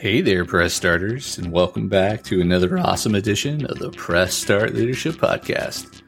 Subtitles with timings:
[0.00, 4.72] Hey there, press starters, and welcome back to another awesome edition of the Press Start
[4.72, 6.00] Leadership Podcast.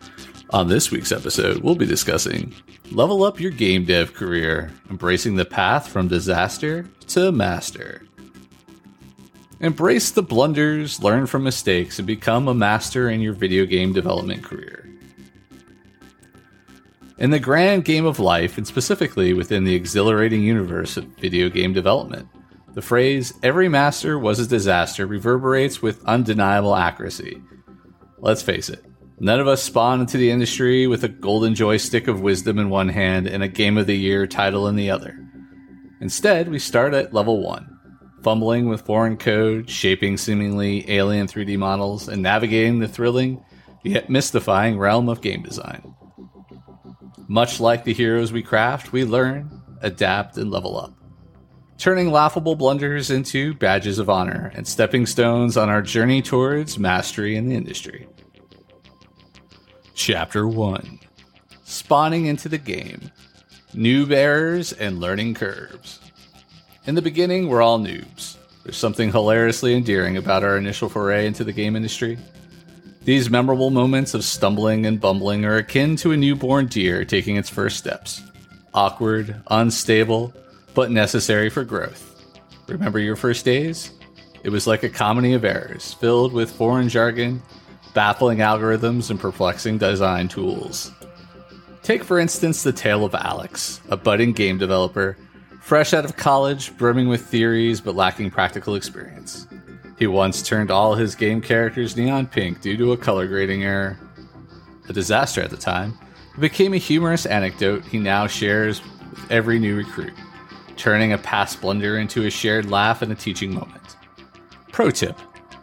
[0.48, 2.54] On this week's episode, we'll be discussing
[2.90, 8.06] level up your game dev career, embracing the path from disaster to master.
[9.60, 14.42] Embrace the blunders, learn from mistakes, and become a master in your video game development
[14.42, 14.88] career.
[17.18, 21.74] In the grand game of life, and specifically within the exhilarating universe of video game
[21.74, 22.26] development,
[22.74, 27.42] the phrase, every master was a disaster, reverberates with undeniable accuracy.
[28.18, 28.82] Let's face it,
[29.20, 32.88] none of us spawn into the industry with a golden joystick of wisdom in one
[32.88, 35.18] hand and a Game of the Year title in the other.
[36.00, 37.78] Instead, we start at level 1,
[38.22, 43.44] fumbling with foreign code, shaping seemingly alien 3D models, and navigating the thrilling
[43.84, 45.94] yet mystifying realm of game design.
[47.28, 51.01] Much like the heroes we craft, we learn, adapt, and level up
[51.78, 57.36] turning laughable blunders into badges of honor and stepping stones on our journey towards mastery
[57.36, 58.06] in the industry.
[59.94, 60.98] Chapter 1
[61.64, 63.10] Spawning into the game
[63.74, 65.98] Noob errors and learning curves.
[66.84, 68.36] In the beginning, we're all noobs.
[68.64, 72.18] There's something hilariously endearing about our initial foray into the game industry.
[73.04, 77.48] These memorable moments of stumbling and bumbling are akin to a newborn deer taking its
[77.48, 78.22] first steps.
[78.74, 80.32] Awkward, unstable,
[80.74, 82.08] but necessary for growth.
[82.68, 83.92] Remember your first days?
[84.44, 87.42] It was like a comedy of errors, filled with foreign jargon,
[87.94, 90.90] baffling algorithms, and perplexing design tools.
[91.82, 95.16] Take, for instance, the tale of Alex, a budding game developer,
[95.60, 99.46] fresh out of college, brimming with theories but lacking practical experience.
[99.98, 103.98] He once turned all his game characters neon pink due to a color grading error.
[104.88, 105.96] A disaster at the time,
[106.34, 110.14] it became a humorous anecdote he now shares with every new recruit
[110.82, 113.96] turning a past blunder into a shared laugh and a teaching moment.
[114.72, 115.16] Pro tip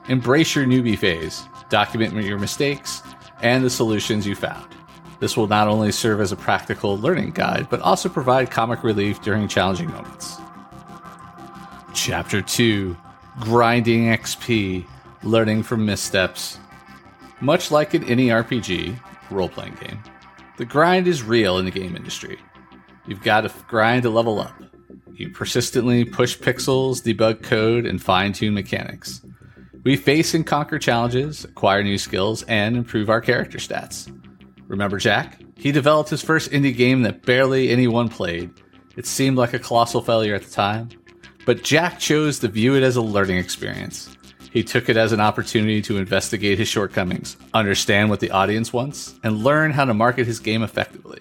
[0.07, 3.01] embrace your newbie phase, document your mistakes
[3.41, 4.73] and the solutions you found.
[5.19, 9.21] This will not only serve as a practical learning guide, but also provide comic relief
[9.21, 10.37] during challenging moments.
[11.93, 12.95] Chapter 2
[13.41, 14.85] Grinding XP,
[15.23, 16.59] Learning from Missteps.
[17.41, 18.97] Much like in any RPG,
[19.29, 19.99] role playing game,
[20.55, 22.39] the grind is real in the game industry.
[23.05, 24.68] You've got to grind to level up.
[25.19, 29.19] You persistently push pixels, debug code, and fine tune mechanics.
[29.83, 34.09] We face and conquer challenges, acquire new skills, and improve our character stats.
[34.69, 35.41] Remember Jack?
[35.57, 38.49] He developed his first indie game that barely anyone played.
[38.95, 40.87] It seemed like a colossal failure at the time,
[41.45, 44.15] but Jack chose to view it as a learning experience.
[44.53, 49.19] He took it as an opportunity to investigate his shortcomings, understand what the audience wants,
[49.23, 51.19] and learn how to market his game effectively.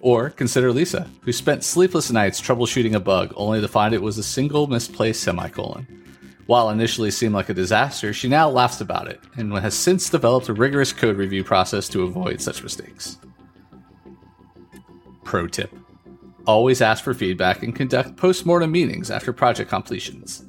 [0.00, 4.18] Or consider Lisa, who spent sleepless nights troubleshooting a bug only to find it was
[4.18, 5.86] a single misplaced semicolon.
[6.46, 10.48] While initially seemed like a disaster, she now laughs about it and has since developed
[10.48, 13.18] a rigorous code review process to avoid such mistakes.
[15.24, 15.74] Pro tip
[16.46, 20.46] Always ask for feedback and conduct post mortem meetings after project completions.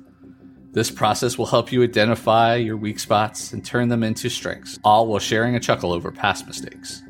[0.72, 5.08] This process will help you identify your weak spots and turn them into strengths, all
[5.08, 7.02] while sharing a chuckle over past mistakes.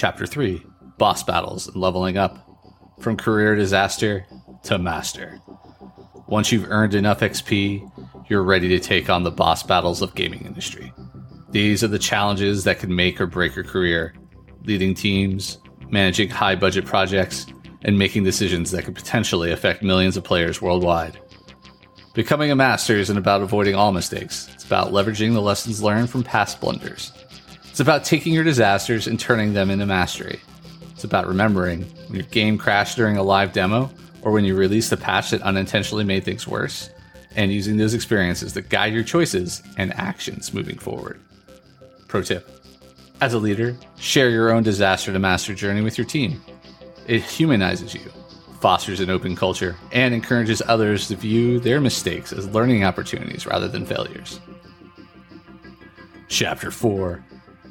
[0.00, 0.62] Chapter 3
[0.96, 2.38] Boss Battles and Leveling Up
[3.00, 4.24] From Career Disaster
[4.62, 5.38] to Master.
[6.26, 7.86] Once you've earned enough XP,
[8.30, 10.90] you're ready to take on the boss battles of gaming industry.
[11.50, 14.14] These are the challenges that can make or break your career,
[14.64, 15.58] leading teams,
[15.90, 17.44] managing high budget projects,
[17.82, 21.20] and making decisions that could potentially affect millions of players worldwide.
[22.14, 26.22] Becoming a master isn't about avoiding all mistakes, it's about leveraging the lessons learned from
[26.22, 27.12] past blunders.
[27.80, 30.38] It's about taking your disasters and turning them into mastery.
[30.90, 33.90] It's about remembering when your game crashed during a live demo
[34.20, 36.90] or when you released a patch that unintentionally made things worse,
[37.36, 41.22] and using those experiences to guide your choices and actions moving forward.
[42.06, 42.50] Pro tip
[43.22, 46.42] As a leader, share your own disaster to master journey with your team.
[47.06, 48.12] It humanizes you,
[48.60, 53.68] fosters an open culture, and encourages others to view their mistakes as learning opportunities rather
[53.68, 54.38] than failures.
[56.28, 57.24] Chapter 4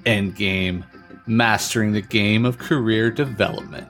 [0.05, 0.83] Endgame
[1.27, 3.87] Mastering the Game of Career Development.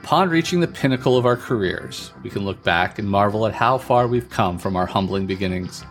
[0.00, 3.78] Upon reaching the pinnacle of our careers, we can look back and marvel at how
[3.78, 5.84] far we've come from our humbling beginnings.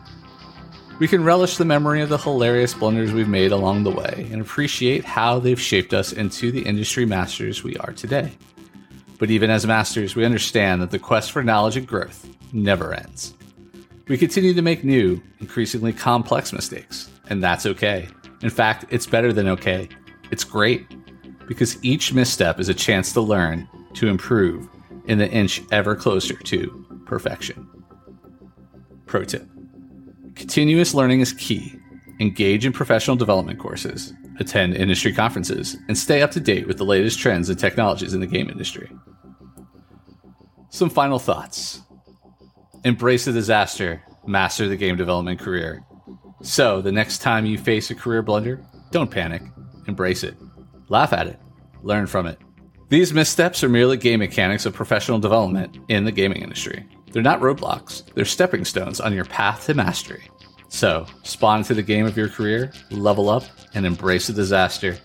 [1.00, 4.42] We can relish the memory of the hilarious blunders we've made along the way and
[4.42, 8.32] appreciate how they've shaped us into the industry masters we are today.
[9.18, 13.34] But even as masters, we understand that the quest for knowledge and growth never ends.
[14.08, 18.10] We continue to make new, increasingly complex mistakes, and that's okay.
[18.44, 19.88] In fact, it's better than okay.
[20.30, 20.86] It's great.
[21.48, 24.68] Because each misstep is a chance to learn to improve
[25.06, 27.68] in the inch ever closer to perfection.
[29.06, 29.48] Pro tip
[30.36, 31.74] Continuous learning is key.
[32.20, 36.86] Engage in professional development courses, attend industry conferences, and stay up to date with the
[36.86, 38.90] latest trends and technologies in the game industry.
[40.70, 41.82] Some final thoughts
[42.84, 45.86] Embrace the disaster, master the game development career.
[46.44, 48.60] So, the next time you face a career blunder,
[48.92, 49.42] don't panic,
[49.88, 50.36] embrace it,
[50.90, 51.40] laugh at it,
[51.84, 52.38] learn from it,
[52.90, 56.86] these missteps are merely game mechanics of professional development in the gaming industry.
[57.12, 60.30] They're not roadblocks, they're stepping stones on your path to mastery.
[60.68, 64.98] So, spawn into the game of your career, level up, and embrace the disaster.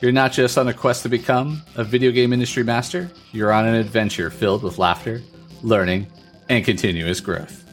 [0.00, 3.66] You're not just on a quest to become a video game industry master, you're on
[3.66, 5.20] an adventure filled with laughter,
[5.62, 6.06] learning,
[6.48, 7.64] and continuous growth.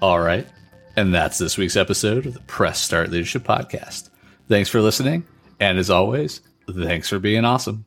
[0.00, 0.46] All right,
[0.96, 4.10] and that's this week's episode of the Press Start Leadership Podcast.
[4.48, 5.24] Thanks for listening,
[5.60, 6.40] and as always,
[6.70, 7.86] thanks for being awesome.